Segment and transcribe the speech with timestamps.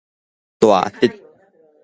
[0.59, 1.21] 大直